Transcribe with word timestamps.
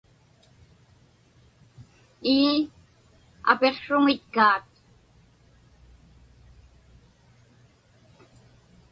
Ii, 2.33 2.53
apiqsruŋitkaat. 3.51 4.65